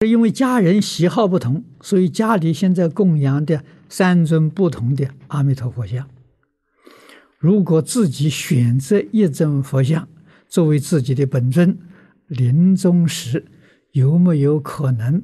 [0.00, 6.08] 是因为家人喜好不同，所以家里现在供养的三尊不同的阿弥陀佛像。
[7.36, 10.08] 如果自己选择一尊佛像
[10.48, 11.76] 作为自己的本尊，
[12.28, 13.46] 临终时
[13.90, 15.20] 有没有可能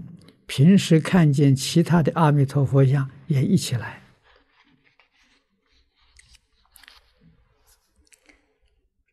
[0.46, 4.02] 平时看见其他的阿弥陀佛像也一起来？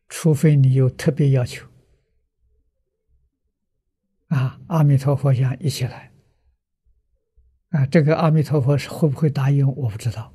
[0.08, 1.68] 除非你有特别要求。
[4.28, 6.12] 啊，阿弥陀佛像一起来，
[7.68, 9.64] 啊，这个阿弥陀佛是会不会答应？
[9.64, 10.34] 我不知道。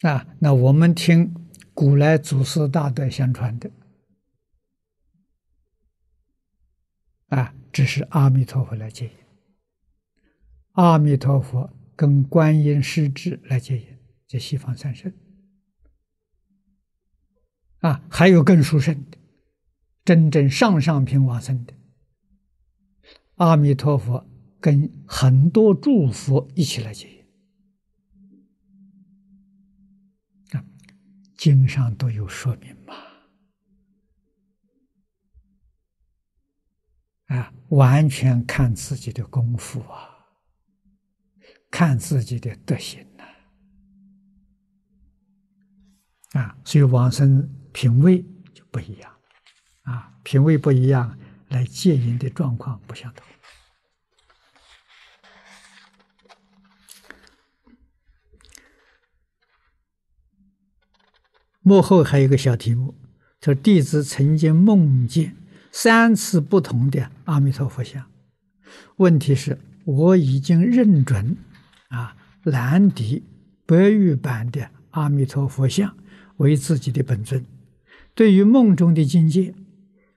[0.00, 1.32] 啊，那我们听
[1.72, 3.70] 古来祖师大德相传的，
[7.28, 9.12] 啊，只是阿弥陀佛来接引，
[10.72, 13.86] 阿弥陀佛跟观音师智来接引，
[14.26, 15.12] 这西方三圣，
[17.78, 19.21] 啊，还有更殊胜的。
[20.04, 21.74] 真正上上品往生的。
[23.36, 24.28] 阿弥陀佛，
[24.60, 27.24] 跟很多诸佛一起来接引
[30.58, 30.64] 啊，
[31.36, 32.94] 经上都有说明嘛，
[37.26, 40.08] 啊，完全看自己的功夫啊，
[41.70, 43.24] 看自己的德行呐，
[46.38, 48.22] 啊，所以往生品位
[48.54, 49.12] 就不一样。
[49.82, 53.26] 啊，品位不一样，来接引的状况不相同。
[61.60, 62.94] 幕后还有一个小题目，
[63.40, 65.36] 说弟子曾经梦见
[65.70, 68.08] 三次不同的阿弥陀佛像。
[68.96, 71.36] 问题是，我已经认准
[71.88, 73.24] 啊蓝迪
[73.66, 75.96] 白玉版的阿弥陀佛像
[76.36, 77.44] 为自己的本尊。
[78.14, 79.54] 对于梦中的境界。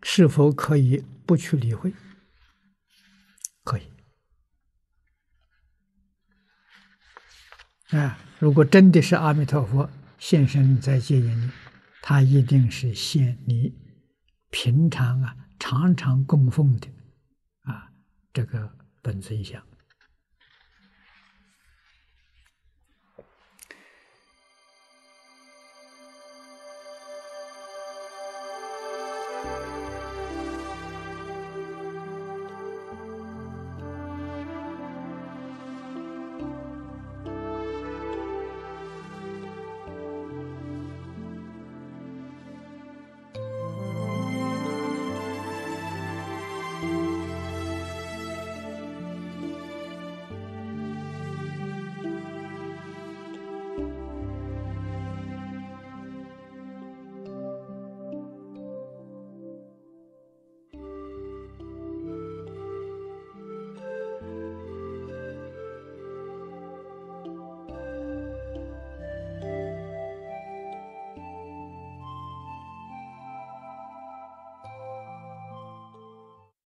[0.08, 1.92] 是否可以不去理会？
[3.64, 3.81] 可以。
[7.89, 9.89] 啊，如果真的是阿弥陀佛
[10.20, 11.52] 现身在戒烟里，
[12.03, 13.74] 他一定是现你
[14.52, 16.88] 平常啊常常供奉的
[17.63, 17.91] 啊
[18.31, 19.62] 这个本尊像。